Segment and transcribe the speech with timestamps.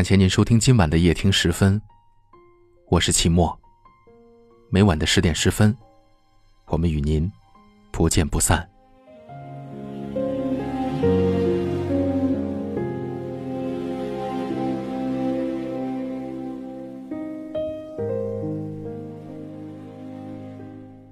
[0.00, 1.78] 感谢您收听今晚的夜听十分，
[2.88, 3.54] 我是齐墨。
[4.70, 5.76] 每晚的十点十分，
[6.68, 7.30] 我们与您
[7.90, 8.66] 不见不散。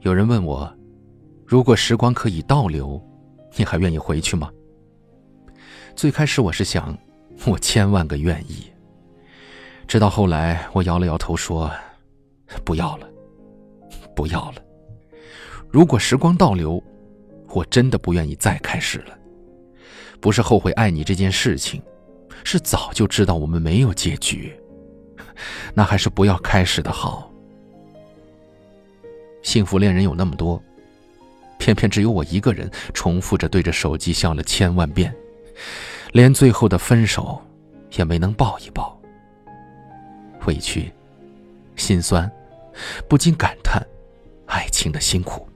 [0.00, 0.74] 有人问我，
[1.44, 2.98] 如果时光可以倒流，
[3.54, 4.50] 你还愿意回去吗？
[5.94, 6.96] 最开始我是想，
[7.44, 8.64] 我千万个愿意。
[9.88, 11.70] 直到后来，我摇了摇头说
[12.62, 13.08] ：“不要了，
[14.14, 14.62] 不要了。
[15.70, 16.82] 如果时光倒流，
[17.48, 19.18] 我真的不愿意再开始了。
[20.20, 21.80] 不是后悔爱你这件事情，
[22.44, 24.54] 是早就知道我们没有结局，
[25.72, 27.32] 那还是不要开始的好。”
[29.42, 30.62] 幸福恋人有那么多，
[31.58, 35.16] 偏偏只有我一个人重复着对着手机笑了千万遍，
[36.12, 37.40] 连最后的分手
[37.96, 38.97] 也没能抱一抱。
[40.48, 40.90] 委屈、
[41.76, 42.30] 心酸，
[43.06, 43.86] 不禁感叹
[44.46, 45.46] 爱情的辛苦。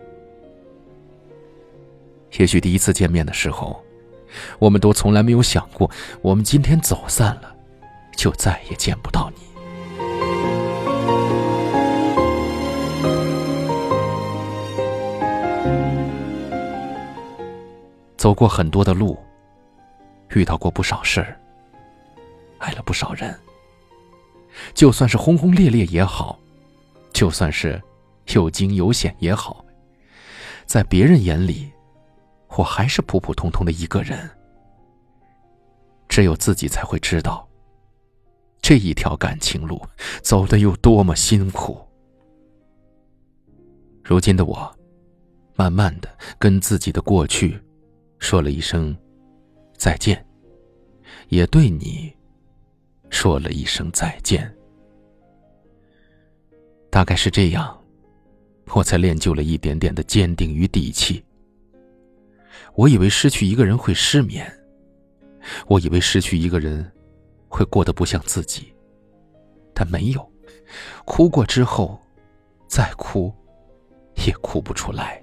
[2.39, 3.83] 也许第一次见面的时候，
[4.59, 5.91] 我们都从来没有想过，
[6.21, 7.57] 我们今天走散了，
[8.15, 9.43] 就再也见不到你。
[18.19, 19.19] 走过很多的路，
[20.35, 21.41] 遇到过不少事儿，
[22.59, 23.35] 爱了不少人。
[24.83, 26.37] 就算是轰轰烈烈也好，
[27.13, 27.81] 就算是
[28.35, 29.65] 有惊有险也好，
[30.67, 31.71] 在别人眼里，
[32.57, 34.29] 我还是普普通通的一个人。
[36.09, 37.49] 只有自己才会知道，
[38.61, 39.81] 这一条感情路
[40.21, 41.81] 走的有多么辛苦。
[44.03, 44.77] 如今的我，
[45.55, 46.09] 慢慢的
[46.41, 47.57] 跟自己的过去。
[48.19, 48.97] 说了一声
[49.77, 50.27] 再见，
[51.29, 52.13] 也对你
[53.11, 54.53] 说了一声再见。
[56.93, 57.83] 大概是这样，
[58.75, 61.25] 我才练就了一点点的坚定与底气。
[62.75, 64.47] 我以为失去一个人会失眠，
[65.67, 66.93] 我以为失去一个人
[67.49, 68.75] 会过得不像自己，
[69.73, 70.31] 但没有，
[71.07, 71.99] 哭过之后，
[72.69, 73.35] 再哭
[74.27, 75.22] 也哭不出来。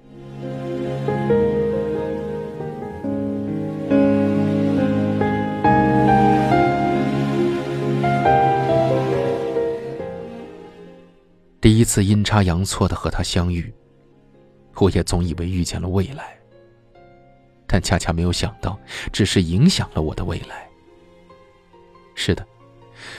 [11.60, 13.70] 第一次阴差阳错的和他相遇，
[14.76, 16.34] 我也总以为遇见了未来，
[17.66, 18.78] 但恰恰没有想到，
[19.12, 20.66] 只是影响了我的未来。
[22.14, 22.46] 是的，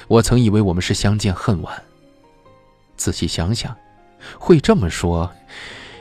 [0.08, 1.80] 我曾以为我们是相见恨晚。
[2.98, 3.78] 仔细想想，
[4.40, 5.32] 会这么说，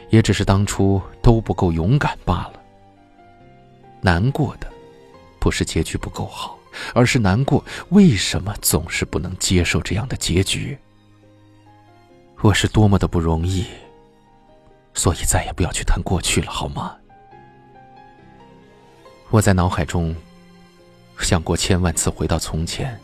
[0.08, 2.54] 也只是当初都不够勇敢罢了。
[4.00, 4.66] 难过的，
[5.38, 6.58] 不是结局不够好，
[6.94, 10.78] 而是难过为什么总是不能接受这样的结局。
[12.42, 13.66] 我是多么的不容易，
[14.94, 16.96] 所以再也不要去谈过去了，好吗？
[19.28, 20.16] 我在脑海中
[21.18, 22.98] 想过千万次回到从前，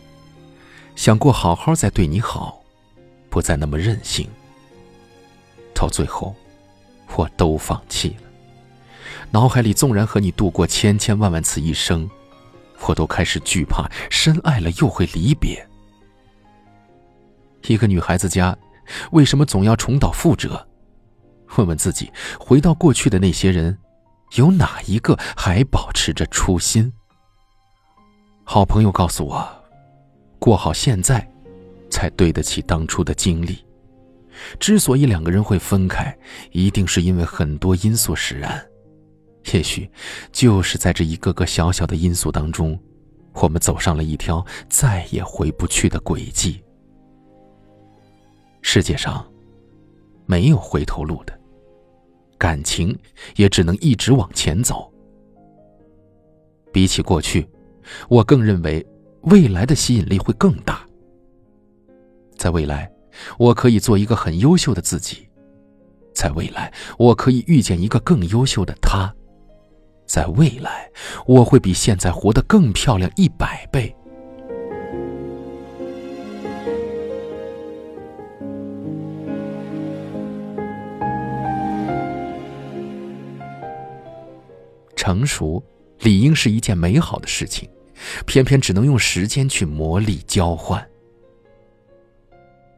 [0.94, 2.62] 想过好好再对你好，
[3.28, 4.26] 不再那么任性。
[5.74, 6.34] 到最后，
[7.14, 8.22] 我都放弃了。
[9.30, 12.08] 脑海里纵然和你度过千千万万次一生，
[12.86, 15.62] 我都开始惧怕深爱了又会离别。
[17.66, 18.56] 一个女孩子家。
[19.12, 20.66] 为什么总要重蹈覆辙？
[21.56, 23.78] 问问自己，回到过去的那些人，
[24.36, 26.92] 有哪一个还保持着初心？
[28.44, 29.48] 好朋友告诉我，
[30.38, 31.26] 过好现在，
[31.90, 33.64] 才对得起当初的经历。
[34.60, 36.16] 之所以两个人会分开，
[36.52, 38.64] 一定是因为很多因素使然。
[39.52, 39.90] 也许，
[40.32, 42.78] 就是在这一个个小小的因素当中，
[43.32, 46.60] 我们走上了一条再也回不去的轨迹。
[48.62, 49.26] 世界上
[50.26, 51.38] 没有回头路的，
[52.36, 52.96] 感情
[53.36, 54.92] 也只能一直往前走。
[56.72, 57.48] 比起过去，
[58.08, 58.84] 我更认为
[59.22, 60.86] 未来的吸引力会更大。
[62.36, 62.90] 在未来，
[63.38, 65.26] 我可以做一个很优秀的自己；
[66.12, 69.10] 在未来，我可以遇见一个更优秀的他；
[70.06, 70.90] 在未来，
[71.26, 73.94] 我会比现在活得更漂亮一百倍。
[85.06, 85.62] 成熟
[86.00, 87.70] 理应是一件美好的事情，
[88.26, 90.84] 偏偏只能用时间去磨砺交换。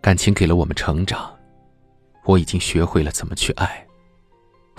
[0.03, 1.35] 感情给了我们成长，
[2.27, 3.83] 我已经学会了怎么去爱，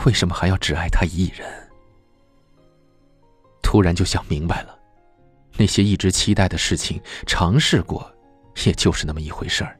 [0.06, 1.50] 为什么还要只爱他一人？
[3.64, 4.78] 突然就想明白了，
[5.58, 8.14] 那些一直期待的事情，尝试过
[8.64, 9.76] 也就是那么一回事儿。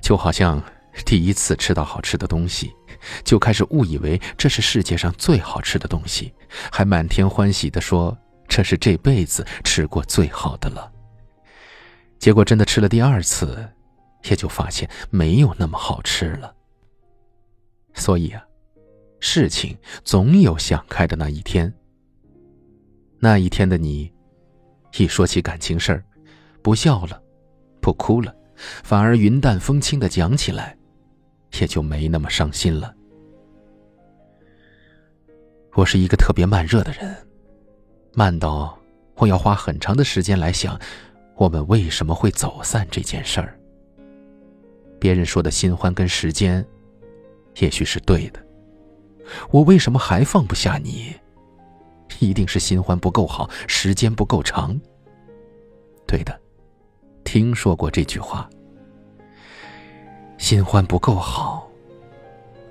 [0.00, 0.58] 就好像
[1.04, 2.72] 第一次吃到好吃的东西，
[3.24, 6.32] 就开始误以为这是世界上最好吃的东西，
[6.70, 8.16] 还满天欢喜地说
[8.46, 10.90] 这是这辈子吃过最好的了。
[12.18, 13.68] 结果真的吃了第二次，
[14.24, 16.54] 也就发现没有那么好吃了。
[17.94, 18.42] 所以啊，
[19.18, 21.72] 事情总有想开的那一天。
[23.18, 24.12] 那一天的你，
[24.96, 26.04] 一说起感情事儿，
[26.62, 27.22] 不笑了，
[27.80, 28.34] 不哭了，
[28.84, 30.76] 反而云淡风轻的讲起来，
[31.60, 32.94] 也就没那么伤心了。
[35.74, 37.16] 我是一个特别慢热的人，
[38.12, 38.78] 慢到
[39.16, 40.78] 我要花很长的时间来想，
[41.36, 43.58] 我们为什么会走散这件事儿。
[45.00, 46.64] 别人说的新欢跟时间，
[47.58, 48.40] 也许是对的，
[49.50, 51.14] 我为什么还放不下你？
[52.20, 54.78] 一定是新欢不够好，时间不够长。
[56.06, 56.38] 对的，
[57.24, 58.48] 听说过这句话。
[60.42, 61.70] 新欢不够好，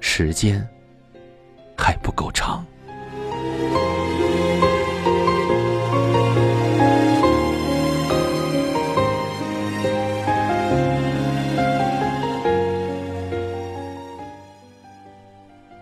[0.02, 0.68] 时间
[1.78, 2.66] 还不够长。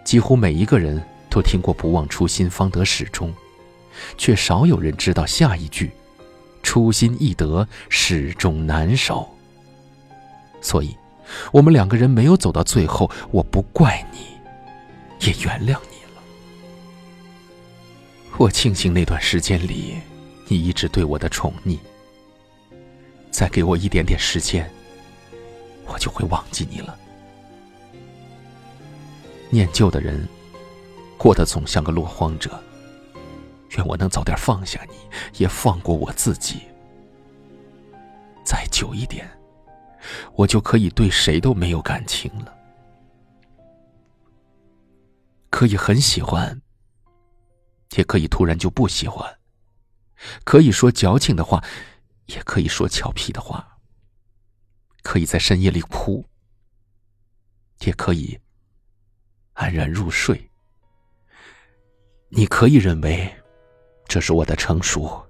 [0.03, 3.33] 几乎每一个人都听过“不忘初心，方得始终”。
[4.15, 5.89] 却少有人知道下一句
[6.61, 9.27] ：“初心易得，始终难守。”
[10.61, 10.95] 所以，
[11.51, 14.19] 我们两个人没有走到最后，我不怪你，
[15.27, 16.21] 也原谅你了。
[18.37, 19.95] 我庆幸那段时间里，
[20.47, 21.77] 你一直对我的宠溺。
[23.31, 24.69] 再给我一点点时间，
[25.85, 26.97] 我就会忘记你了。
[29.49, 30.27] 念旧的人，
[31.17, 32.61] 过得总像个落荒者。
[33.77, 34.95] 愿我能早点放下你，
[35.37, 36.61] 也放过我自己。
[38.43, 39.29] 再久一点，
[40.35, 42.55] 我就可以对谁都没有感情了。
[45.49, 46.61] 可以很喜欢，
[47.95, 49.39] 也可以突然就不喜欢。
[50.43, 51.63] 可以说矫情的话，
[52.25, 53.77] 也可以说俏皮的话。
[55.01, 56.25] 可以在深夜里哭，
[57.79, 58.39] 也可以
[59.53, 60.49] 安然入睡。
[62.29, 63.35] 你可以认为。
[64.11, 65.23] 这是我的成熟，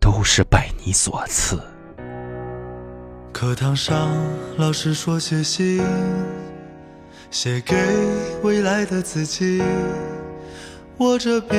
[0.00, 1.62] 都是拜你所赐。
[3.42, 4.08] 课堂上，
[4.56, 5.82] 老师说写信，
[7.28, 7.74] 写给
[8.44, 9.60] 未来的自己。
[10.98, 11.56] 握着笔，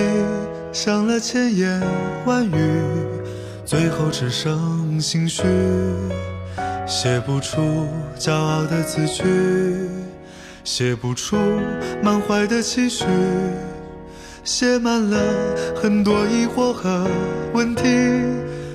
[0.71, 1.83] 想了千言
[2.25, 2.81] 万语，
[3.65, 5.43] 最后只剩心虚，
[6.87, 7.85] 写不出
[8.17, 9.25] 骄傲的字句，
[10.63, 11.35] 写不出
[12.01, 13.03] 满怀的期许。
[14.45, 15.19] 写满了
[15.75, 17.05] 很多疑惑和
[17.53, 17.83] 问题，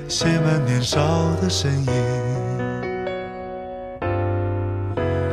[0.08, 0.98] 写满年少
[1.40, 2.67] 的身影。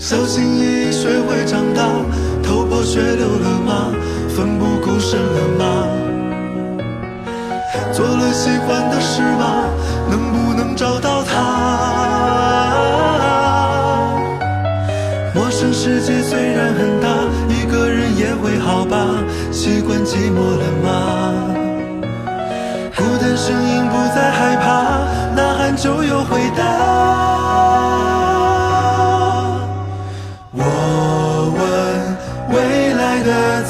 [0.00, 1.82] 小心翼翼学会长大，
[2.42, 3.92] 头破血流了吗？
[4.30, 5.86] 奋不顾身了吗？
[7.92, 9.20] 做了喜欢的事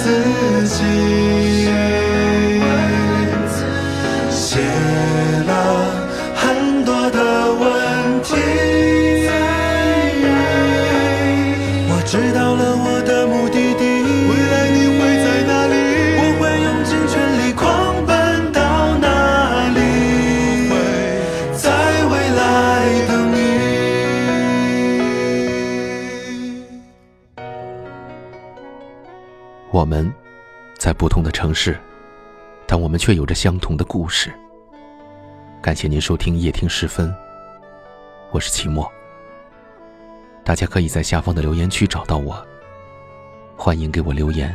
[0.03, 0.09] 自
[0.67, 1.30] 己，
[29.81, 30.13] 我们
[30.77, 31.75] 在不同的城市，
[32.67, 34.31] 但我们却有着相同的故事。
[35.63, 37.11] 感谢您收听夜听时分，
[38.31, 38.87] 我是齐墨。
[40.45, 42.47] 大家可以在下方的留言区找到我，
[43.57, 44.55] 欢迎给我留言，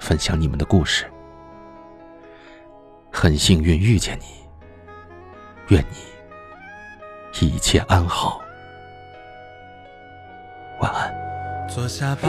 [0.00, 1.06] 分享你们的故事。
[3.12, 4.24] 很幸运遇见你，
[5.68, 5.80] 愿
[7.40, 8.40] 你一切安好，
[10.80, 11.68] 晚安。
[11.68, 12.28] 坐下吧，